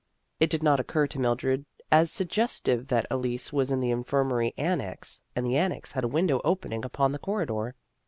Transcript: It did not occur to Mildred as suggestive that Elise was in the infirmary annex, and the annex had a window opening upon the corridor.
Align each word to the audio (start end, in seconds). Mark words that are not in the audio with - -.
It 0.39 0.49
did 0.49 0.63
not 0.63 0.79
occur 0.79 1.05
to 1.05 1.19
Mildred 1.19 1.63
as 1.91 2.09
suggestive 2.09 2.87
that 2.87 3.05
Elise 3.11 3.53
was 3.53 3.69
in 3.69 3.81
the 3.81 3.91
infirmary 3.91 4.51
annex, 4.57 5.21
and 5.35 5.45
the 5.45 5.57
annex 5.57 5.91
had 5.91 6.03
a 6.03 6.07
window 6.07 6.41
opening 6.43 6.83
upon 6.83 7.11
the 7.11 7.19
corridor. 7.19 7.75